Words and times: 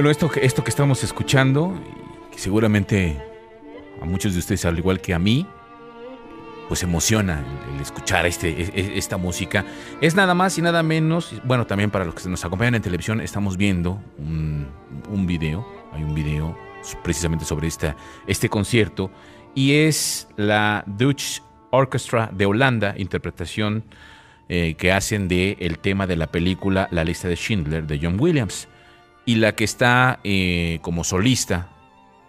Bueno, 0.00 0.10
esto, 0.10 0.30
esto 0.40 0.64
que 0.64 0.70
estamos 0.70 1.04
escuchando, 1.04 1.78
que 2.32 2.38
seguramente 2.38 3.20
a 4.00 4.06
muchos 4.06 4.32
de 4.32 4.38
ustedes, 4.38 4.64
al 4.64 4.78
igual 4.78 4.98
que 5.02 5.12
a 5.12 5.18
mí, 5.18 5.46
pues 6.68 6.82
emociona 6.82 7.44
el, 7.74 7.82
escuchar 7.82 8.24
este, 8.24 8.48
e- 8.48 8.72
e- 8.74 8.96
esta 8.96 9.18
música. 9.18 9.66
Es 10.00 10.14
nada 10.14 10.32
más 10.32 10.56
y 10.56 10.62
nada 10.62 10.82
menos, 10.82 11.34
bueno, 11.44 11.66
también 11.66 11.90
para 11.90 12.06
los 12.06 12.14
que 12.14 12.26
nos 12.30 12.42
acompañan 12.46 12.76
en 12.76 12.80
televisión, 12.80 13.20
estamos 13.20 13.58
viendo 13.58 14.02
un, 14.16 14.68
un 15.10 15.26
video, 15.26 15.68
hay 15.92 16.02
un 16.02 16.14
video 16.14 16.56
precisamente 17.02 17.44
sobre 17.44 17.68
esta, 17.68 17.94
este 18.26 18.48
concierto, 18.48 19.10
y 19.54 19.74
es 19.74 20.28
la 20.38 20.82
Dutch 20.86 21.42
Orchestra 21.72 22.30
de 22.32 22.46
Holanda, 22.46 22.94
interpretación 22.96 23.84
eh, 24.48 24.76
que 24.78 24.92
hacen 24.92 25.28
de 25.28 25.58
el 25.60 25.78
tema 25.78 26.06
de 26.06 26.16
la 26.16 26.28
película 26.28 26.88
La 26.90 27.04
lista 27.04 27.28
de 27.28 27.36
Schindler 27.36 27.86
de 27.86 28.00
John 28.02 28.16
Williams. 28.18 28.66
Y 29.30 29.36
la 29.36 29.54
que 29.54 29.62
está 29.62 30.18
eh, 30.24 30.80
como 30.82 31.04
solista, 31.04 31.68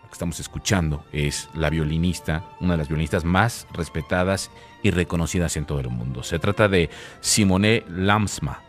la 0.03 0.07
que 0.07 0.13
estamos 0.13 0.39
escuchando, 0.39 1.03
es 1.11 1.49
la 1.55 1.71
violinista, 1.71 2.45
una 2.59 2.73
de 2.73 2.77
las 2.77 2.89
violinistas 2.89 3.25
más 3.25 3.66
respetadas 3.73 4.52
y 4.83 4.91
reconocidas 4.91 5.58
en 5.58 5.66
todo 5.66 5.80
el 5.80 5.89
mundo. 5.89 6.21
Se 6.21 6.38
trata 6.38 6.67
de 6.67 6.91
Simone 7.19 7.83
Lamsma. 7.89 8.61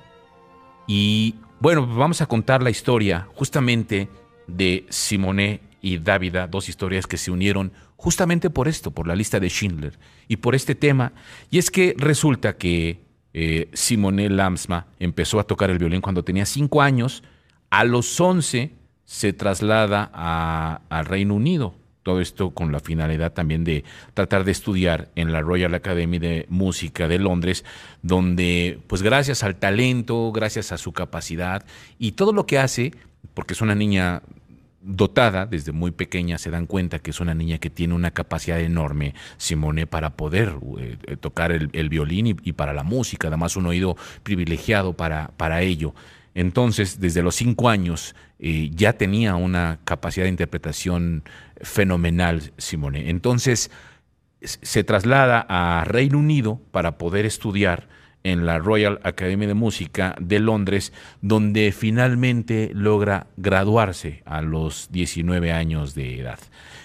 Y 0.86 1.34
bueno, 1.60 1.86
vamos 1.86 2.22
a 2.22 2.26
contar 2.26 2.62
la 2.62 2.70
historia 2.70 3.28
justamente 3.34 4.08
de 4.46 4.86
Simone 4.88 5.60
y 5.82 5.98
Dávida, 5.98 6.46
dos 6.46 6.70
historias 6.70 7.06
que 7.06 7.18
se 7.18 7.30
unieron 7.30 7.70
justamente 7.98 8.48
por 8.48 8.66
esto, 8.66 8.92
por 8.92 9.06
la 9.06 9.14
lista 9.14 9.40
de 9.40 9.50
Schindler 9.50 9.98
y 10.26 10.38
por 10.38 10.54
este 10.54 10.74
tema. 10.74 11.12
Y 11.50 11.58
es 11.58 11.70
que 11.70 11.94
resulta 11.98 12.56
que 12.56 13.04
eh, 13.34 13.68
Simone 13.74 14.30
Lamsma 14.30 14.86
empezó 14.98 15.38
a 15.38 15.44
tocar 15.44 15.68
el 15.68 15.76
violín 15.76 16.00
cuando 16.00 16.24
tenía 16.24 16.46
cinco 16.46 16.80
años. 16.80 17.22
A 17.72 17.84
los 17.84 18.20
11 18.20 18.70
se 19.06 19.32
traslada 19.32 20.04
al 20.90 21.06
Reino 21.06 21.32
Unido. 21.32 21.74
Todo 22.02 22.20
esto 22.20 22.50
con 22.50 22.70
la 22.70 22.80
finalidad 22.80 23.32
también 23.32 23.64
de 23.64 23.82
tratar 24.12 24.44
de 24.44 24.52
estudiar 24.52 25.08
en 25.16 25.32
la 25.32 25.40
Royal 25.40 25.72
Academy 25.74 26.18
de 26.18 26.44
Música 26.50 27.08
de 27.08 27.18
Londres, 27.18 27.64
donde 28.02 28.78
pues 28.88 29.00
gracias 29.00 29.42
al 29.42 29.56
talento, 29.56 30.32
gracias 30.32 30.70
a 30.70 30.76
su 30.76 30.92
capacidad 30.92 31.64
y 31.98 32.12
todo 32.12 32.34
lo 32.34 32.44
que 32.44 32.58
hace, 32.58 32.92
porque 33.32 33.54
es 33.54 33.62
una 33.62 33.74
niña 33.74 34.20
dotada 34.82 35.46
desde 35.46 35.72
muy 35.72 35.92
pequeña, 35.92 36.36
se 36.36 36.50
dan 36.50 36.66
cuenta 36.66 36.98
que 36.98 37.08
es 37.12 37.20
una 37.20 37.32
niña 37.32 37.56
que 37.56 37.70
tiene 37.70 37.94
una 37.94 38.10
capacidad 38.10 38.60
enorme, 38.60 39.14
Simone, 39.38 39.86
para 39.86 40.10
poder 40.10 40.56
eh, 40.78 40.98
eh, 41.06 41.16
tocar 41.16 41.50
el, 41.52 41.70
el 41.72 41.88
violín 41.88 42.26
y, 42.26 42.36
y 42.42 42.52
para 42.52 42.74
la 42.74 42.82
música, 42.82 43.28
además 43.28 43.56
un 43.56 43.64
oído 43.64 43.96
privilegiado 44.24 44.92
para, 44.92 45.28
para 45.38 45.62
ello. 45.62 45.94
Entonces, 46.34 47.00
desde 47.00 47.22
los 47.22 47.34
cinco 47.34 47.68
años 47.68 48.14
eh, 48.38 48.70
ya 48.74 48.94
tenía 48.94 49.36
una 49.36 49.80
capacidad 49.84 50.24
de 50.24 50.30
interpretación 50.30 51.24
fenomenal, 51.60 52.52
Simone. 52.56 53.10
Entonces, 53.10 53.70
se 54.40 54.84
traslada 54.84 55.46
a 55.48 55.84
Reino 55.84 56.18
Unido 56.18 56.60
para 56.70 56.98
poder 56.98 57.26
estudiar 57.26 57.88
en 58.24 58.46
la 58.46 58.58
Royal 58.58 59.00
Academy 59.02 59.46
de 59.46 59.54
Música 59.54 60.14
de 60.20 60.38
Londres, 60.38 60.92
donde 61.20 61.72
finalmente 61.72 62.70
logra 62.74 63.26
graduarse 63.36 64.22
a 64.24 64.42
los 64.42 64.88
19 64.92 65.52
años 65.52 65.94
de 65.94 66.20
edad. 66.20 66.38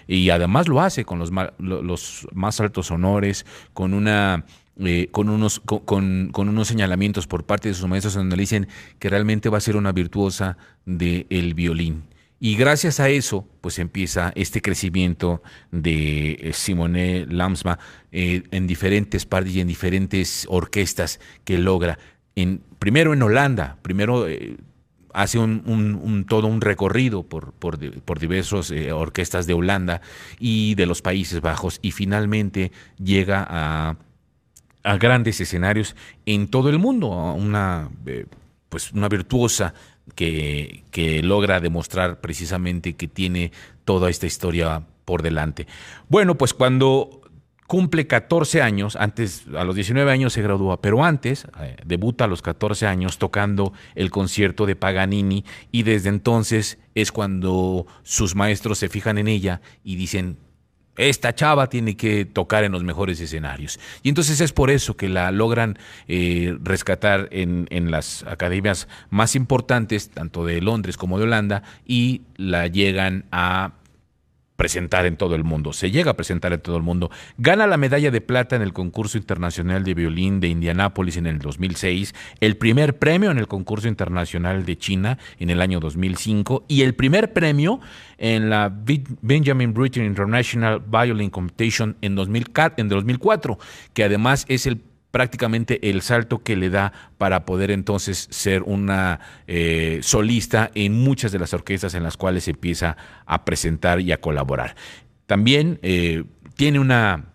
Y 0.07 0.29
además 0.29 0.67
lo 0.67 0.81
hace 0.81 1.05
con 1.05 1.19
los 1.19 2.27
más 2.33 2.59
altos 2.59 2.91
honores, 2.91 3.45
con 3.73 3.93
una 3.93 4.45
eh, 4.79 5.07
con, 5.11 5.29
unos, 5.29 5.59
con, 5.59 6.29
con- 6.31 6.49
unos 6.49 6.67
señalamientos 6.67 7.27
por 7.27 7.45
parte 7.45 7.69
de 7.69 7.73
sus 7.73 7.87
maestros 7.87 8.13
donde 8.13 8.35
le 8.35 8.41
dicen 8.41 8.67
que 8.99 9.09
realmente 9.09 9.49
va 9.49 9.57
a 9.57 9.61
ser 9.61 9.75
una 9.75 9.91
virtuosa 9.91 10.57
del 10.85 11.53
violín. 11.55 12.03
Y 12.39 12.55
gracias 12.55 12.99
a 12.99 13.09
eso, 13.09 13.47
pues 13.61 13.79
empieza 13.79 14.31
este 14.35 14.61
crecimiento 14.61 15.41
de 15.71 16.33
eh, 16.33 16.53
Simone 16.53 17.25
Lamsma 17.27 17.79
eh, 18.11 18.43
en 18.51 18.67
diferentes 18.67 19.25
partes 19.25 19.55
y 19.55 19.61
en 19.61 19.67
diferentes 19.67 20.45
orquestas 20.49 21.19
que 21.43 21.57
logra. 21.57 21.97
En, 22.35 22.61
primero 22.77 23.13
en 23.13 23.23
Holanda, 23.23 23.77
primero 23.81 24.27
hace 25.13 25.39
un, 25.39 26.25
todo 26.29 26.45
un 26.45 26.61
recorrido 26.61 27.23
por, 27.23 27.53
por, 27.53 27.79
por 28.03 28.19
diversas 28.19 28.71
orquestas 28.93 29.47
de 29.47 29.55
Holanda 29.55 30.01
y 30.39 30.75
de 30.75 30.85
los 30.85 31.01
Países 31.01 31.41
Bajos 31.41 31.79
y 31.81 31.89
finalmente 31.89 32.71
llega 33.03 33.43
a, 33.49 33.95
a 34.87 34.97
grandes 34.97 35.41
escenarios 35.41 35.95
en 36.25 36.47
todo 36.47 36.69
el 36.69 36.79
mundo, 36.79 37.09
una, 37.09 37.89
eh, 38.05 38.25
pues 38.69 38.93
una 38.93 39.09
virtuosa 39.09 39.73
que, 40.15 40.85
que 40.91 41.21
logra 41.21 41.59
demostrar 41.59 42.21
precisamente 42.21 42.95
que 42.95 43.09
tiene 43.09 43.51
toda 43.83 44.09
esta 44.09 44.27
historia 44.27 44.83
por 45.03 45.23
delante. 45.23 45.67
Bueno, 46.07 46.37
pues 46.37 46.53
cuando 46.53 47.21
cumple 47.67 48.07
14 48.07 48.61
años, 48.61 48.95
antes, 48.95 49.45
a 49.53 49.65
los 49.65 49.75
19 49.75 50.09
años 50.09 50.31
se 50.31 50.41
gradúa, 50.41 50.81
pero 50.81 51.03
antes 51.03 51.45
eh, 51.59 51.75
debuta 51.85 52.23
a 52.23 52.27
los 52.27 52.41
14 52.41 52.87
años 52.87 53.17
tocando 53.17 53.73
el 53.93 54.09
concierto 54.09 54.65
de 54.65 54.77
Paganini 54.77 55.43
y 55.69 55.83
desde 55.83 56.07
entonces 56.07 56.79
es 56.95 57.11
cuando 57.11 57.85
sus 58.03 58.35
maestros 58.35 58.77
se 58.77 58.87
fijan 58.87 59.17
en 59.17 59.27
ella 59.27 59.59
y 59.83 59.97
dicen, 59.97 60.37
esta 60.97 61.33
chava 61.33 61.69
tiene 61.69 61.95
que 61.95 62.25
tocar 62.25 62.63
en 62.63 62.71
los 62.71 62.83
mejores 62.83 63.19
escenarios. 63.19 63.79
Y 64.03 64.09
entonces 64.09 64.41
es 64.41 64.51
por 64.51 64.69
eso 64.69 64.97
que 64.97 65.09
la 65.09 65.31
logran 65.31 65.77
eh, 66.07 66.57
rescatar 66.63 67.29
en, 67.31 67.67
en 67.69 67.91
las 67.91 68.23
academias 68.23 68.87
más 69.09 69.35
importantes, 69.35 70.09
tanto 70.09 70.45
de 70.45 70.61
Londres 70.61 70.97
como 70.97 71.17
de 71.17 71.25
Holanda, 71.25 71.63
y 71.85 72.21
la 72.35 72.67
llegan 72.67 73.25
a 73.31 73.71
presentar 74.57 75.05
en 75.05 75.15
todo 75.15 75.35
el 75.35 75.45
mundo. 75.45 75.71
Se 75.71 75.91
llega 75.91 76.11
a 76.11 76.17
presentar 76.17 76.51
en 76.51 76.59
todo 76.59 76.75
el 76.75 76.83
mundo. 76.83 77.09
Gana 77.37 77.67
la 77.67 77.77
medalla 77.77 78.11
de 78.11 78.19
plata 78.19 78.55
en 78.55 78.61
el 78.61 78.73
concurso 78.73 79.17
internacional 79.17 79.83
de 79.83 79.93
violín 79.93 80.41
de 80.41 80.49
Indianápolis 80.49 81.15
en 81.15 81.27
el 81.27 81.39
2006, 81.39 82.13
el 82.41 82.57
primer 82.57 82.97
premio 82.97 83.31
en 83.31 83.37
el 83.37 83.47
concurso 83.47 83.87
internacional 83.87 84.65
de 84.65 84.77
China 84.77 85.19
en 85.39 85.51
el 85.51 85.61
año 85.61 85.79
2005 85.79 86.65
y 86.67 86.81
el 86.81 86.95
primer 86.95 87.31
premio 87.31 87.79
en 88.17 88.49
la 88.49 88.75
Benjamin 89.21 89.73
Britten 89.73 90.03
International 90.03 90.81
Violin 90.85 91.29
Competition 91.29 91.95
en, 92.01 92.15
2004, 92.15 92.81
en 92.81 92.89
2004, 92.89 93.59
que 93.93 94.03
además 94.03 94.45
es 94.49 94.65
el 94.65 94.81
prácticamente 95.11 95.89
el 95.89 96.01
salto 96.01 96.39
que 96.43 96.55
le 96.55 96.69
da 96.69 96.91
para 97.17 97.45
poder 97.45 97.71
entonces 97.71 98.27
ser 98.29 98.63
una 98.63 99.19
eh, 99.47 99.99
solista 100.03 100.69
en 100.75 100.93
muchas 100.93 101.31
de 101.31 101.39
las 101.39 101.53
orquestas 101.53 101.93
en 101.93 102.03
las 102.03 102.17
cuales 102.17 102.47
empieza 102.47 102.97
a 103.25 103.45
presentar 103.45 103.99
y 104.01 104.11
a 104.11 104.19
colaborar. 104.21 104.75
También 105.25 105.79
eh, 105.81 106.23
tiene 106.55 106.79
una 106.79 107.25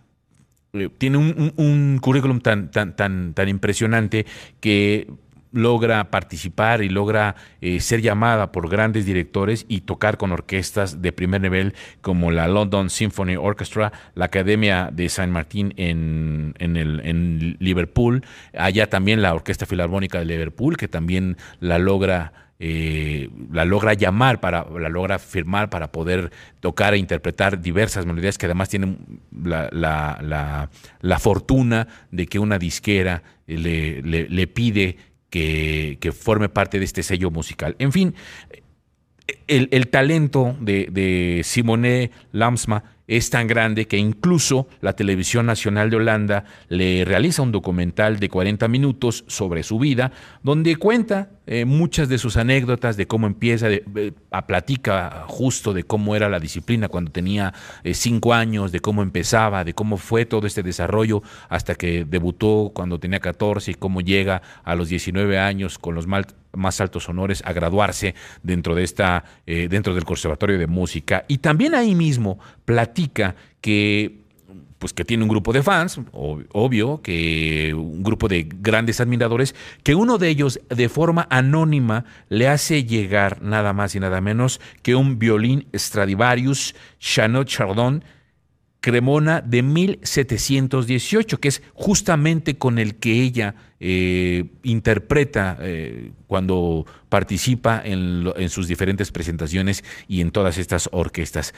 eh, 0.73 0.89
tiene 0.97 1.17
un, 1.17 1.51
un- 1.57 1.65
un 1.65 1.99
currículum 1.99 2.39
tan, 2.41 2.71
tan, 2.71 2.95
tan, 2.95 3.33
tan 3.33 3.49
impresionante 3.49 4.25
que 4.59 5.07
logra 5.53 6.09
participar 6.11 6.81
y 6.83 6.89
logra 6.89 7.35
eh, 7.61 7.79
ser 7.79 8.01
llamada 8.01 8.51
por 8.51 8.67
grandes 8.69 9.05
directores 9.05 9.65
y 9.69 9.81
tocar 9.81 10.17
con 10.17 10.31
orquestas 10.31 11.01
de 11.01 11.11
primer 11.13 11.41
nivel 11.41 11.73
como 12.01 12.31
la 12.31 12.47
London 12.47 12.89
Symphony 12.89 13.35
Orchestra, 13.37 13.93
la 14.15 14.25
Academia 14.25 14.89
de 14.91 15.07
San 15.09 15.31
Martín 15.31 15.73
en, 15.77 16.55
en, 16.59 16.75
el- 16.75 17.01
en 17.05 17.55
Liverpool, 17.59 18.25
allá 18.57 18.89
también 18.89 19.21
la 19.21 19.33
Orquesta 19.33 19.65
Filarmónica 19.65 20.19
de 20.19 20.25
Liverpool, 20.25 20.75
que 20.75 20.87
también 20.87 21.37
la 21.59 21.77
logra 21.77 22.33
eh, 22.65 23.29
la 23.51 23.65
logra 23.65 23.93
llamar, 23.93 24.39
para, 24.39 24.65
la 24.79 24.87
logra 24.87 25.19
firmar 25.19 25.69
para 25.69 25.91
poder 25.91 26.31
tocar 26.61 26.93
e 26.93 26.97
interpretar 26.97 27.59
diversas 27.61 28.05
melodías 28.05 28.37
que 28.37 28.45
además 28.45 28.69
tienen 28.69 28.99
la, 29.43 29.69
la- 29.73 30.19
la- 30.21 30.69
la 31.01 31.19
fortuna 31.19 31.87
de 32.11 32.25
que 32.27 32.39
una 32.39 32.59
disquera 32.59 33.23
le, 33.47 34.01
le- 34.03 34.29
le 34.29 34.47
pide 34.47 34.97
que, 35.33 36.11
forme 36.11 36.49
parte 36.49 36.77
de 36.79 36.85
este 36.85 37.01
sello 37.01 37.31
musical. 37.31 37.75
En 37.79 37.91
fin, 37.91 38.13
el, 39.47 39.67
el 39.71 39.87
talento 39.87 40.55
de, 40.59 40.87
de 40.91 41.41
Simone 41.43 42.11
Lamsma 42.31 42.92
es 43.07 43.29
tan 43.29 43.47
grande 43.47 43.87
que 43.87 43.97
incluso 43.97 44.67
la 44.81 44.93
Televisión 44.93 45.45
Nacional 45.45 45.89
de 45.89 45.97
Holanda 45.97 46.45
le 46.69 47.03
realiza 47.05 47.41
un 47.41 47.51
documental 47.51 48.19
de 48.19 48.29
40 48.29 48.67
minutos 48.67 49.25
sobre 49.27 49.63
su 49.63 49.77
vida, 49.79 50.11
donde 50.41 50.77
cuenta 50.77 51.29
eh, 51.45 51.65
muchas 51.65 52.07
de 52.07 52.17
sus 52.17 52.37
anécdotas, 52.37 52.95
de 52.95 53.05
cómo 53.05 53.27
empieza, 53.27 53.67
a 54.31 54.47
platica 54.47 55.25
justo 55.27 55.73
de 55.73 55.83
cómo 55.83 56.15
era 56.15 56.29
la 56.29 56.39
disciplina 56.39 56.87
cuando 56.87 57.11
tenía 57.11 57.53
eh, 57.83 57.93
cinco 57.93 58.33
años, 58.33 58.71
de 58.71 58.79
cómo 58.79 59.03
empezaba, 59.03 59.63
de 59.63 59.73
cómo 59.73 59.97
fue 59.97 60.25
todo 60.25 60.47
este 60.47 60.63
desarrollo 60.63 61.21
hasta 61.49 61.75
que 61.75 62.05
debutó 62.05 62.71
cuando 62.73 62.99
tenía 62.99 63.19
14 63.19 63.71
y 63.71 63.75
cómo 63.75 63.99
llega 64.01 64.41
a 64.63 64.75
los 64.75 64.87
19 64.89 65.37
años 65.37 65.77
con 65.77 65.95
los 65.95 66.07
mal- 66.07 66.27
más 66.53 66.81
altos 66.81 67.09
honores 67.09 67.43
a 67.45 67.53
graduarse 67.53 68.15
dentro 68.41 68.75
de 68.75 68.83
esta 68.83 69.23
eh, 69.45 69.67
dentro 69.69 69.93
del 69.93 70.05
conservatorio 70.05 70.57
de 70.57 70.67
música. 70.67 71.25
Y 71.27 71.39
también 71.39 71.75
ahí 71.75 71.95
mismo 71.95 72.39
platica 72.65 73.35
que 73.61 74.23
pues 74.83 74.91
que 74.91 75.05
tiene 75.05 75.23
un 75.23 75.29
grupo 75.29 75.53
de 75.53 75.63
fans, 75.63 75.97
obvio, 76.11 77.01
que 77.01 77.73
un 77.73 78.03
grupo 78.03 78.27
de 78.27 78.45
grandes 78.53 78.99
admiradores, 78.99 79.55
que 79.81 79.95
uno 79.95 80.17
de 80.17 80.27
ellos 80.27 80.59
de 80.67 80.89
forma 80.89 81.25
anónima 81.29 82.03
le 82.27 82.49
hace 82.49 82.83
llegar 82.83 83.41
nada 83.41 83.71
más 83.71 83.95
y 83.95 84.01
nada 84.01 84.19
menos 84.19 84.59
que 84.81 84.93
un 84.93 85.19
violín 85.19 85.67
Stradivarius 85.73 86.75
Chanot 86.99 87.47
Chardon 87.47 88.03
Cremona 88.83 89.39
de 89.39 89.63
1718, 89.63 91.39
que 91.39 91.47
es 91.47 91.63
justamente 91.73 92.57
con 92.57 92.79
el 92.79 92.95
que 92.95 93.21
ella 93.21 93.55
eh, 93.79 94.43
interpreta 94.61 95.57
eh, 95.61 96.11
cuando 96.27 96.85
participa 97.07 97.81
en, 97.81 98.29
en 98.35 98.49
sus 98.49 98.67
diferentes 98.67 99.09
presentaciones 99.09 99.85
y 100.09 100.19
en 100.19 100.31
todas 100.31 100.57
estas 100.57 100.89
orquestas 100.91 101.53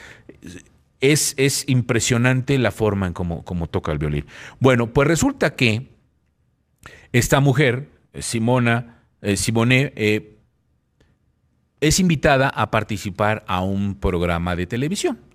es, 1.00 1.64
impresionante 1.66 2.58
la 2.58 2.70
forma 2.70 3.08
en 3.08 3.12
cómo, 3.12 3.66
toca 3.68 3.90
el 3.90 3.98
violín. 3.98 4.26
Bueno, 4.60 4.92
pues 4.92 5.08
resulta 5.08 5.56
que 5.56 5.88
esta 7.10 7.40
mujer, 7.40 7.88
Simona, 8.20 9.02
eh, 9.20 9.36
Simone, 9.36 9.92
es 11.80 11.98
invitada 11.98 12.50
a 12.50 12.70
participar 12.70 13.44
a 13.48 13.62
un 13.62 13.96
programa 13.96 14.54
de 14.54 14.68
televisión. 14.68 15.26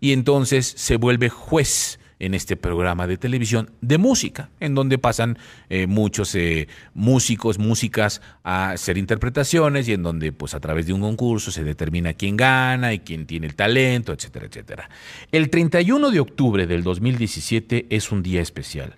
Y 0.00 0.12
entonces 0.12 0.72
se 0.76 0.96
vuelve 0.96 1.28
juez 1.28 1.98
en 2.20 2.34
este 2.34 2.54
programa 2.54 3.06
de 3.06 3.16
televisión 3.16 3.70
de 3.80 3.98
música, 3.98 4.50
en 4.60 4.74
donde 4.74 4.98
pasan 4.98 5.38
eh, 5.70 5.86
muchos 5.86 6.34
eh, 6.34 6.68
músicos, 6.92 7.58
músicas 7.58 8.20
a 8.44 8.72
hacer 8.72 8.98
interpretaciones 8.98 9.88
y 9.88 9.94
en 9.94 10.02
donde 10.02 10.30
pues 10.30 10.54
a 10.54 10.60
través 10.60 10.86
de 10.86 10.92
un 10.92 11.00
concurso 11.00 11.50
se 11.50 11.64
determina 11.64 12.12
quién 12.12 12.36
gana 12.36 12.92
y 12.92 13.00
quién 13.00 13.26
tiene 13.26 13.46
el 13.46 13.54
talento, 13.54 14.12
etcétera, 14.12 14.46
etcétera. 14.46 14.90
El 15.32 15.48
31 15.48 16.10
de 16.10 16.20
octubre 16.20 16.66
del 16.66 16.82
2017 16.82 17.86
es 17.88 18.12
un 18.12 18.22
día 18.22 18.42
especial. 18.42 18.94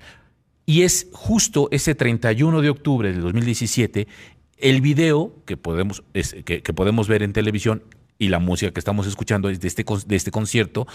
Y 0.67 0.83
es 0.83 1.09
justo 1.13 1.69
ese 1.71 1.95
31 1.95 2.61
de 2.61 2.71
octubre 2.71 3.13
del 3.13 3.21
2017 3.21 4.07
el 4.59 4.81
video 4.81 5.35
que 5.45 5.57
podemos, 5.57 6.05
que, 6.45 6.61
podemos 6.61 7.09
ver 7.09 7.23
en 7.23 7.33
televisión 7.33 7.83
y 8.23 8.29
la 8.29 8.39
música 8.39 8.73
que 8.73 8.79
estamos 8.79 9.07
escuchando 9.07 9.49
es 9.49 9.61
de 9.61 9.69
este, 9.69 9.85
este 10.11 10.31
concierto, 10.31 10.87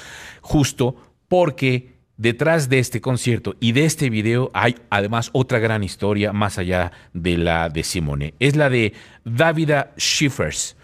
justo 0.41 0.95
porque 1.27 1.97
Detrás 2.17 2.67
de 2.67 2.79
este 2.79 2.99
concierto 2.99 3.55
y 3.59 3.73
de 3.73 3.85
este 3.85 4.09
video 4.09 4.49
hay 4.55 4.75
además 4.89 5.29
otra 5.33 5.59
gran 5.59 5.83
historia 5.83 6.33
más 6.33 6.57
allá 6.57 6.91
de 7.13 7.37
la 7.37 7.69
de 7.69 7.83
Simone. 7.83 8.33
Es 8.39 8.55
la 8.55 8.71
de 8.71 8.93
Davida 9.23 9.93
Schiffers. 9.99 10.75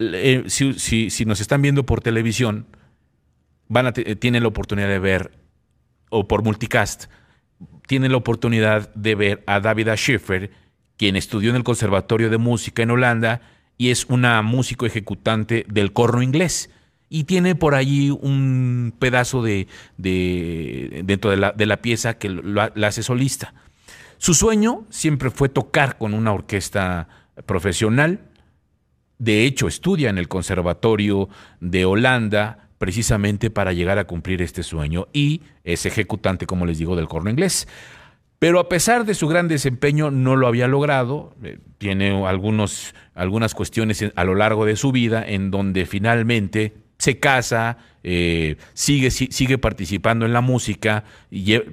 Eh, 0.00 0.42
si, 0.48 1.24
nos 1.26 1.40
están 1.40 1.62
viendo 1.62 1.86
por 1.86 2.00
televisión, 2.00 2.66
van 3.68 3.86
a 3.86 3.92
tienen 3.92 4.42
la 4.42 4.48
oportunidad 4.48 4.88
de 4.88 4.98
ver, 4.98 5.30
o 6.10 6.26
por 6.26 6.42
multicast, 6.42 7.04
tienen 7.86 8.10
la 8.10 8.18
oportunidad 8.18 8.92
de 8.94 9.14
ver 9.14 9.44
a 9.46 9.60
Davida 9.60 9.94
Schiffer, 9.96 10.50
quien 10.96 11.14
estudió 11.14 11.50
en 11.50 11.56
el 11.56 11.64
Conservatorio 11.64 12.30
de 12.30 12.38
Música 12.38 12.82
en 12.82 12.90
Holanda 12.90 13.42
y 13.78 13.90
es 13.90 14.06
una 14.06 14.42
músico 14.42 14.84
ejecutante 14.84 15.64
del 15.68 15.92
corno 15.92 16.20
inglés 16.22 16.68
y 17.08 17.24
tiene 17.24 17.54
por 17.54 17.74
allí 17.74 18.10
un 18.10 18.92
pedazo 18.98 19.42
de, 19.42 19.66
dentro 19.96 21.30
de 21.30 21.36
la, 21.38 21.52
de 21.52 21.64
la, 21.64 21.78
pieza 21.78 22.18
que 22.18 22.28
la 22.28 22.72
hace 22.86 23.02
solista. 23.02 23.54
Su 24.18 24.34
sueño 24.34 24.84
siempre 24.90 25.30
fue 25.30 25.48
tocar 25.48 25.96
con 25.96 26.12
una 26.12 26.32
orquesta 26.32 27.08
profesional. 27.46 28.20
De 29.18 29.44
hecho, 29.44 29.68
estudia 29.68 30.10
en 30.10 30.18
el 30.18 30.28
Conservatorio 30.28 31.28
de 31.60 31.84
Holanda 31.84 32.68
precisamente 32.78 33.50
para 33.50 33.72
llegar 33.72 33.98
a 33.98 34.04
cumplir 34.04 34.42
este 34.42 34.62
sueño 34.62 35.08
y 35.12 35.42
es 35.64 35.86
ejecutante, 35.86 36.46
como 36.46 36.66
les 36.66 36.78
digo, 36.78 36.94
del 36.94 37.08
corno 37.08 37.30
inglés. 37.30 37.68
Pero 38.38 38.60
a 38.60 38.68
pesar 38.68 39.04
de 39.04 39.14
su 39.14 39.26
gran 39.26 39.48
desempeño, 39.48 40.10
no 40.10 40.36
lo 40.36 40.46
había 40.46 40.68
logrado. 40.68 41.34
Eh, 41.42 41.58
tiene 41.78 42.24
algunos, 42.26 42.94
algunas 43.14 43.54
cuestiones 43.54 44.04
a 44.14 44.24
lo 44.24 44.34
largo 44.34 44.64
de 44.64 44.76
su 44.76 44.92
vida 44.92 45.24
en 45.26 45.50
donde 45.50 45.86
finalmente 45.86 46.74
se 46.98 47.18
casa, 47.18 47.78
eh, 48.02 48.56
sigue, 48.74 49.10
sigue 49.10 49.58
participando 49.58 50.26
en 50.26 50.32
la 50.32 50.40
música, 50.40 51.04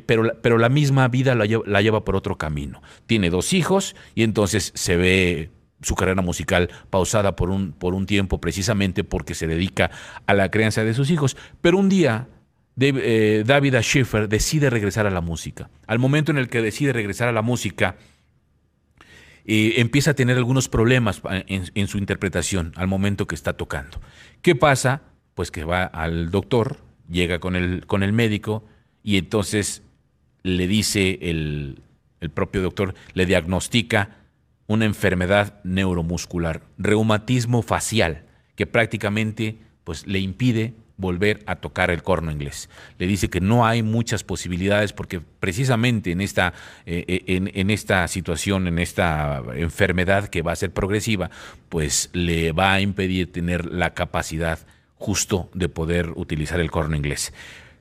pero, 0.05 0.39
pero 0.41 0.57
la 0.57 0.69
misma 0.69 1.07
vida 1.07 1.35
la 1.35 1.45
lleva, 1.45 2.05
por 2.05 2.15
otro 2.15 2.37
camino. 2.37 2.81
Tiene 3.07 3.29
dos 3.29 3.53
hijos 3.53 3.95
y 4.13 4.23
entonces 4.23 4.71
se 4.75 4.97
ve 4.97 5.49
su 5.81 5.95
carrera 5.95 6.21
musical 6.21 6.69
pausada 6.89 7.35
por 7.35 7.49
un, 7.49 7.73
por 7.73 7.93
un 7.93 8.05
tiempo 8.05 8.39
precisamente 8.39 9.03
porque 9.03 9.35
se 9.35 9.47
dedica 9.47 9.91
a 10.25 10.33
la 10.33 10.49
crianza 10.49 10.83
de 10.83 10.93
sus 10.93 11.09
hijos. 11.09 11.37
Pero 11.61 11.79
un 11.79 11.89
día 11.89 12.27
eh, 12.77 13.43
David 13.45 13.75
Schiffer 13.81 14.27
decide 14.27 14.69
regresar 14.69 15.05
a 15.05 15.11
la 15.11 15.21
música. 15.21 15.69
Al 15.87 15.99
momento 15.99 16.31
en 16.31 16.37
el 16.37 16.49
que 16.49 16.61
decide 16.61 16.93
regresar 16.93 17.27
a 17.27 17.31
la 17.31 17.41
música, 17.41 17.95
eh, 19.45 19.75
empieza 19.77 20.11
a 20.11 20.13
tener 20.15 20.37
algunos 20.37 20.69
problemas 20.69 21.21
en, 21.47 21.71
en, 21.73 21.87
su 21.87 21.97
interpretación 21.97 22.73
al 22.75 22.87
momento 22.87 23.27
que 23.27 23.35
está 23.35 23.53
tocando. 23.53 24.01
¿Qué 24.41 24.55
pasa? 24.55 25.01
pues 25.35 25.51
que 25.51 25.65
va 25.65 25.83
al 25.83 26.31
doctor, 26.31 26.77
llega 27.09 27.39
con 27.39 27.55
el, 27.55 27.85
con 27.85 28.01
el 28.01 28.13
médico 28.13 28.63
y 29.03 29.17
entonces 29.17 29.83
le 30.41 30.65
dice 30.67 31.19
el, 31.21 31.83
el 32.21 32.29
propio 32.31 32.61
doctor, 32.61 32.95
le 33.13 33.25
diagnostica 33.25 34.17
una 34.67 34.85
enfermedad 34.85 35.59
neuromuscular, 35.63 36.63
reumatismo 36.77 37.61
facial, 37.61 38.23
que 38.55 38.65
prácticamente 38.65 39.57
pues, 39.83 40.07
le 40.07 40.19
impide 40.19 40.73
volver 40.97 41.43
a 41.45 41.55
tocar 41.57 41.91
el 41.91 42.03
corno 42.03 42.31
inglés. 42.31 42.69
Le 42.97 43.07
dice 43.07 43.29
que 43.29 43.41
no 43.41 43.65
hay 43.65 43.83
muchas 43.83 44.23
posibilidades 44.23 44.93
porque 44.93 45.19
precisamente 45.19 46.11
en 46.11 46.21
esta, 46.21 46.53
eh, 46.85 47.03
eh, 47.07 47.23
en, 47.27 47.51
en, 47.53 47.69
esta 47.69 48.07
situación, 48.07 48.67
en 48.67 48.79
esta 48.79 49.41
enfermedad 49.55 50.27
que 50.27 50.41
va 50.41 50.53
a 50.53 50.55
ser 50.55 50.71
progresiva, 50.71 51.29
pues 51.69 52.09
le 52.13 52.51
va 52.51 52.73
a 52.73 52.81
impedir 52.81 53.31
tener 53.31 53.65
la 53.65 53.93
capacidad 53.93 54.59
justo 54.95 55.49
de 55.53 55.69
poder 55.69 56.11
utilizar 56.15 56.59
el 56.59 56.71
corno 56.71 56.95
inglés. 56.95 57.33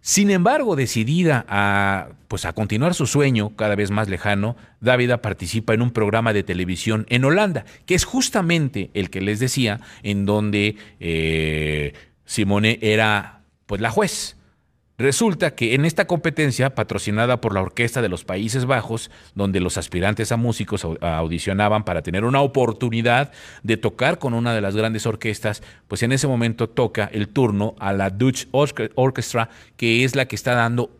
Sin 0.07 0.31
embargo, 0.31 0.77
decidida 0.77 1.47
a, 1.49 2.11
pues 2.29 2.45
a 2.45 2.53
continuar 2.53 2.93
su 2.93 3.07
sueño 3.07 3.57
cada 3.57 3.75
vez 3.75 3.91
más 3.91 4.07
lejano, 4.07 4.55
Dávida 4.83 5.23
participa 5.23 5.73
en 5.73 5.81
un 5.81 5.93
programa 5.93 6.35
de 6.35 6.43
televisión 6.43 7.07
en 7.09 7.25
Holanda, 7.25 7.65
que 7.87 7.95
es 7.95 8.05
justamente 8.05 8.91
el 8.93 9.09
que 9.09 9.23
les 9.23 9.41
decía, 9.41 9.81
en 10.03 10.27
donde 10.27 10.77
eh, 11.01 11.95
Simone 12.25 12.79
era 12.83 13.43
pues 13.67 13.81
la 13.81 13.91
juez. 13.91 14.37
Resulta 14.97 15.57
que 15.57 15.75
en 15.75 15.85
esta 15.85 16.07
competencia, 16.07 16.77
patrocinada 16.77 17.41
por 17.41 17.53
la 17.53 17.63
Orquesta 17.63 18.01
de 18.01 18.09
los 18.09 18.25
Países 18.25 18.65
Bajos, 18.65 19.11
donde 19.35 19.59
los 19.59 19.77
aspirantes 19.77 20.31
a 20.31 20.37
músicos 20.37 20.87
audicionaban 21.01 21.85
para 21.85 22.03
tener 22.03 22.25
una 22.25 22.43
oportunidad 22.43 23.33
de 23.65 23.77
tocar 23.77 24.21
con 24.21 24.35
una 24.35 24.55
de 24.55 24.61
las 24.61 24.77
grandes 24.77 25.05
orquestas, 25.05 25.65
pues 25.89 26.05
en 26.05 26.13
ese 26.13 26.29
momento 26.29 26.69
toca 26.69 27.11
el 27.13 27.29
turno 27.29 27.75
a 27.81 27.93
la 27.93 28.11
Dutch 28.11 28.47
Orchestra, 28.53 29.51
que 29.77 30.05
es 30.05 30.15
la 30.15 30.27
que 30.27 30.37
está 30.37 30.55
dando 30.55 30.91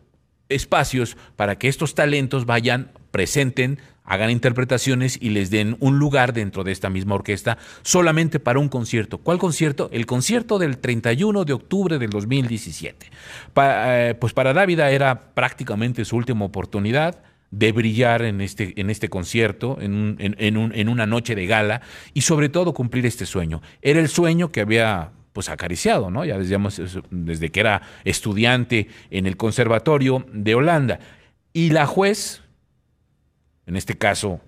espacios 0.49 1.15
para 1.37 1.57
que 1.57 1.69
estos 1.69 1.95
talentos 1.95 2.45
vayan, 2.45 2.91
presenten 3.11 3.79
hagan 4.05 4.29
interpretaciones 4.29 5.17
y 5.21 5.29
les 5.29 5.49
den 5.49 5.77
un 5.79 5.99
lugar 5.99 6.33
dentro 6.33 6.63
de 6.63 6.71
esta 6.71 6.89
misma 6.89 7.15
orquesta 7.15 7.57
solamente 7.81 8.39
para 8.39 8.59
un 8.59 8.69
concierto. 8.69 9.17
¿Cuál 9.17 9.37
concierto? 9.37 9.89
El 9.91 10.05
concierto 10.05 10.59
del 10.59 10.77
31 10.77 11.45
de 11.45 11.53
octubre 11.53 11.97
del 11.97 12.09
2017. 12.09 13.07
Eh, 13.55 14.15
pues 14.19 14.33
para 14.33 14.53
Dávida 14.53 14.91
era 14.91 15.33
prácticamente 15.33 16.05
su 16.05 16.15
última 16.15 16.45
oportunidad 16.45 17.23
de 17.51 17.71
brillar 17.71 18.23
en 18.23 18.41
este, 18.41 18.79
en 18.79 18.89
este 18.89 19.09
concierto, 19.09 19.77
en, 19.79 20.17
en, 20.19 20.89
una 20.89 21.05
noche 21.05 21.35
de 21.35 21.45
gala 21.45 21.81
y 22.13 22.21
sobre 22.21 22.49
todo 22.49 22.73
cumplir 22.73 23.05
este 23.05 23.25
sueño. 23.25 23.61
Era 23.81 23.99
el 23.99 24.09
sueño 24.09 24.51
que 24.51 24.61
había 24.61 25.11
pues 25.31 25.49
acariciado, 25.49 26.09
¿no? 26.09 26.25
Ya 26.25 26.37
desde 26.37 27.49
que 27.49 27.59
era 27.59 27.81
estudiante 28.03 28.87
en 29.09 29.25
el 29.25 29.37
Conservatorio 29.37 30.25
de 30.31 30.55
Holanda. 30.55 30.99
Y 31.53 31.69
la 31.69 31.85
juez, 31.85 32.41
en 33.65 33.75
este 33.75 33.97
caso 33.97 34.41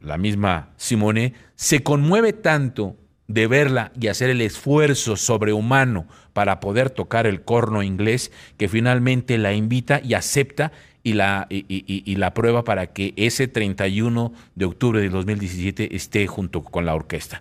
la 0.00 0.18
misma 0.18 0.70
Simone, 0.76 1.34
se 1.56 1.82
conmueve 1.82 2.32
tanto 2.32 2.96
de 3.26 3.46
verla 3.46 3.90
y 3.98 4.08
hacer 4.08 4.30
el 4.30 4.42
esfuerzo 4.42 5.16
sobrehumano 5.16 6.06
para 6.32 6.60
poder 6.60 6.90
tocar 6.90 7.26
el 7.26 7.42
corno 7.42 7.82
inglés, 7.82 8.30
que 8.58 8.68
finalmente 8.68 9.38
la 9.38 9.54
invita 9.54 10.00
y 10.04 10.14
acepta 10.14 10.72
y 11.02 11.14
la, 11.14 11.46
y, 11.48 12.16
la 12.16 12.34
prueba 12.34 12.64
para 12.64 12.88
que 12.88 13.12
ese 13.16 13.48
31 13.48 14.32
de 14.54 14.64
octubre 14.64 15.00
de 15.00 15.08
2017 15.08 15.96
esté 15.96 16.26
junto 16.26 16.62
con 16.62 16.86
la 16.86 16.94
orquesta. 16.94 17.40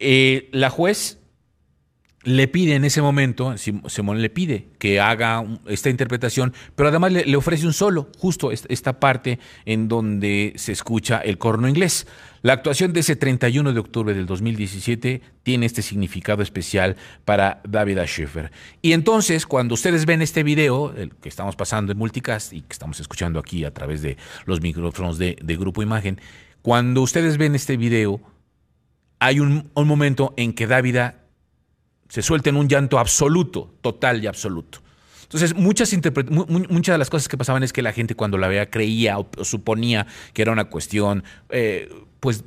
Eh, 0.00 0.48
la 0.52 0.70
juez 0.70 1.17
le 2.24 2.48
pide 2.48 2.74
en 2.74 2.84
ese 2.84 3.00
momento, 3.00 3.54
Simón 3.56 4.20
le 4.20 4.28
pide 4.28 4.68
que 4.78 4.98
haga 4.98 5.44
esta 5.66 5.88
interpretación, 5.88 6.52
pero 6.74 6.88
además 6.88 7.12
le, 7.12 7.36
ofrece 7.36 7.64
un 7.64 7.72
solo, 7.72 8.10
justo 8.18 8.50
esta 8.50 8.98
parte 8.98 9.38
en 9.64 9.86
donde 9.86 10.52
se 10.56 10.72
escucha 10.72 11.18
el 11.18 11.38
corno 11.38 11.68
inglés. 11.68 12.08
La 12.42 12.54
actuación 12.54 12.92
de 12.92 13.00
ese 13.00 13.14
31 13.14 13.72
de 13.72 13.80
octubre 13.80 14.14
del 14.14 14.26
2017 14.26 15.22
tiene 15.44 15.66
este 15.66 15.80
significado 15.82 16.42
especial 16.42 16.96
para 17.24 17.60
David 17.66 18.00
Schiffer. 18.06 18.50
Y 18.82 18.92
entonces, 18.92 19.46
cuando 19.46 19.74
ustedes 19.74 20.04
ven 20.04 20.20
este 20.20 20.42
video, 20.42 20.92
el 20.96 21.14
que 21.14 21.28
estamos 21.28 21.54
pasando 21.54 21.92
en 21.92 21.98
multicast 21.98 22.52
y 22.52 22.62
que 22.62 22.72
estamos 22.72 22.98
escuchando 22.98 23.38
aquí 23.38 23.64
a 23.64 23.72
través 23.72 24.02
de 24.02 24.16
los 24.44 24.60
micrófonos 24.60 25.18
de, 25.18 25.36
Grupo 25.58 25.82
Imagen, 25.82 26.20
cuando 26.62 27.02
ustedes 27.02 27.38
ven 27.38 27.54
este 27.54 27.76
video, 27.76 28.20
hay 29.20 29.40
un, 29.40 29.70
un 29.74 29.88
momento 29.88 30.34
en 30.36 30.52
que 30.52 30.66
David 30.66 30.96
se 32.08 32.22
suelta 32.22 32.50
en 32.50 32.56
un 32.56 32.68
llanto 32.68 32.98
absoluto, 32.98 33.74
total 33.80 34.22
y 34.22 34.26
absoluto. 34.26 34.80
Entonces, 35.22 35.54
muchas, 35.54 35.92
muchas 36.48 36.94
de 36.94 36.98
las 36.98 37.10
cosas 37.10 37.28
que 37.28 37.36
pasaban 37.36 37.62
es 37.62 37.74
que 37.74 37.82
la 37.82 37.92
gente 37.92 38.14
cuando 38.14 38.38
la 38.38 38.48
veía 38.48 38.70
creía 38.70 39.18
o, 39.18 39.28
suponía 39.42 40.06
que 40.32 40.40
era 40.40 40.52
una 40.52 40.64
cuestión, 40.64 41.22
eh, 41.50 41.90
pues, 42.18 42.44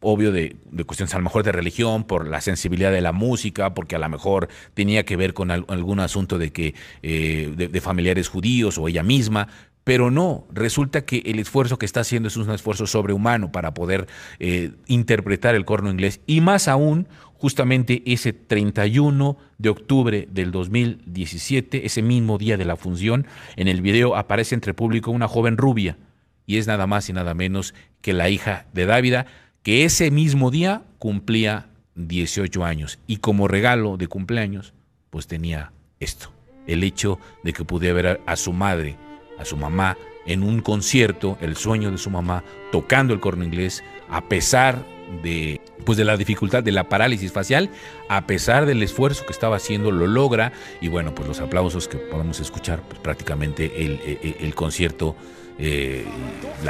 obvio 0.00 0.32
de, 0.32 0.56
cuestiones 0.86 1.14
a 1.14 1.18
lo 1.18 1.24
mejor 1.24 1.42
de 1.44 1.52
religión, 1.52 2.04
por 2.04 2.26
la 2.26 2.40
sensibilidad 2.40 2.92
de 2.92 3.02
la 3.02 3.12
música, 3.12 3.74
porque 3.74 3.96
a 3.96 3.98
lo 3.98 4.08
mejor 4.08 4.48
tenía 4.72 5.04
que 5.04 5.16
ver 5.16 5.34
con 5.34 5.50
algún 5.50 6.00
asunto 6.00 6.38
de 6.38 6.50
que 6.50 6.74
eh, 7.02 7.52
de, 7.56 7.80
familiares 7.80 8.28
judíos 8.28 8.78
o 8.78 8.88
ella 8.88 9.02
misma, 9.02 9.48
pero 9.84 10.10
no, 10.10 10.46
resulta 10.50 11.04
que 11.04 11.22
el 11.26 11.38
esfuerzo 11.38 11.78
que 11.78 11.84
está 11.84 12.00
haciendo 12.00 12.28
es 12.28 12.36
un 12.38 12.50
esfuerzo 12.50 12.86
sobrehumano 12.86 13.52
para 13.52 13.74
poder 13.74 14.06
eh, 14.38 14.72
interpretar 14.86 15.54
el 15.54 15.66
corno 15.66 15.90
inglés. 15.90 16.20
Y 16.26 16.40
más 16.40 16.68
aún 16.68 17.06
justamente 17.34 18.02
ese 18.06 18.32
31 18.32 19.36
de 19.58 19.68
octubre 19.68 20.26
del 20.30 20.50
2017, 20.50 21.84
ese 21.84 22.00
mismo 22.00 22.38
día 22.38 22.56
de 22.56 22.64
la 22.64 22.76
función, 22.76 23.26
en 23.56 23.68
el 23.68 23.82
video 23.82 24.16
aparece 24.16 24.54
entre 24.54 24.72
público 24.72 25.10
una 25.10 25.28
joven 25.28 25.58
rubia. 25.58 25.98
Y 26.46 26.56
es 26.56 26.66
nada 26.66 26.86
más 26.86 27.10
y 27.10 27.12
nada 27.12 27.34
menos 27.34 27.74
que 28.00 28.14
la 28.14 28.30
hija 28.30 28.66
de 28.72 28.86
Dávida, 28.86 29.26
que 29.62 29.84
ese 29.84 30.10
mismo 30.10 30.50
día 30.50 30.82
cumplía 30.98 31.68
18 31.96 32.64
años. 32.64 32.98
Y 33.06 33.18
como 33.18 33.48
regalo 33.48 33.98
de 33.98 34.08
cumpleaños, 34.08 34.72
pues 35.10 35.26
tenía 35.26 35.72
esto, 36.00 36.32
el 36.66 36.82
hecho 36.82 37.18
de 37.42 37.52
que 37.52 37.64
pudiera 37.64 37.94
ver 37.94 38.20
a 38.24 38.36
su 38.36 38.54
madre, 38.54 38.96
a 39.38 39.44
su 39.44 39.56
mamá, 39.56 39.96
en 40.26 40.42
un 40.42 40.60
concierto, 40.60 41.36
el 41.40 41.56
sueño 41.56 41.90
de 41.90 41.98
su 41.98 42.10
mamá, 42.10 42.44
tocando 42.72 43.12
el 43.12 43.20
corno 43.20 43.44
inglés, 43.44 43.84
a 44.08 44.22
pesar 44.28 44.84
de, 45.22 45.60
pues 45.84 45.98
de 45.98 46.04
la 46.04 46.16
dificultad 46.16 46.62
de 46.62 46.72
la 46.72 46.88
parálisis 46.88 47.32
facial, 47.32 47.70
a 48.08 48.26
pesar 48.26 48.66
del 48.66 48.82
esfuerzo 48.82 49.26
que 49.26 49.32
estaba 49.32 49.56
haciendo, 49.56 49.90
lo 49.90 50.06
logra. 50.06 50.52
Y 50.80 50.88
bueno, 50.88 51.14
pues 51.14 51.28
los 51.28 51.40
aplausos 51.40 51.88
que 51.88 51.98
podemos 51.98 52.40
escuchar, 52.40 52.80
pues 52.82 53.00
prácticamente 53.00 53.84
el, 53.84 54.36
el, 54.40 54.54
concierto, 54.54 55.16
eh, 55.58 56.04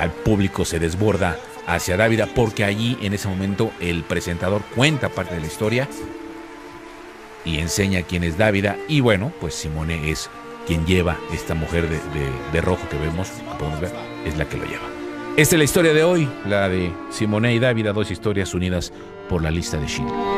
el 0.00 0.11
público 0.11 0.64
se 0.64 0.78
desborda 0.78 1.38
hacia 1.66 1.97
Dávida, 1.97 2.26
porque 2.35 2.64
allí 2.64 2.99
en 3.00 3.14
ese 3.14 3.28
momento 3.28 3.71
el 3.80 4.02
presentador 4.02 4.62
cuenta 4.75 5.09
parte 5.09 5.35
de 5.35 5.40
la 5.40 5.47
historia 5.47 5.88
y 7.44 7.59
enseña 7.59 8.02
quién 8.02 8.25
es 8.25 8.37
Dávida. 8.37 8.76
Y 8.88 9.00
bueno, 9.00 9.33
pues 9.40 9.54
Simone 9.54 10.11
es 10.11 10.28
quien 10.66 10.87
lleva 10.87 11.16
esta 11.33 11.54
mujer 11.54 11.88
de, 11.88 12.00
de 12.52 12.61
rojo 12.61 12.88
que 12.88 12.97
vemos, 12.99 13.30
que 13.30 13.59
podemos 13.59 13.80
ver, 13.80 13.92
es 14.25 14.37
la 14.37 14.49
que 14.49 14.56
lo 14.56 14.64
lleva. 14.64 14.85
Esta 15.37 15.56
es 15.56 15.59
la 15.59 15.64
historia 15.64 15.92
de 15.92 16.04
hoy, 16.04 16.28
la 16.47 16.68
de 16.68 16.92
Simone 17.11 17.54
y 17.54 17.59
Dávida, 17.59 17.92
dos 17.92 18.11
historias 18.11 18.54
unidas 18.54 18.92
por 19.28 19.42
la 19.42 19.50
lista 19.50 19.78
de 19.78 19.87
Schindler. 19.88 20.34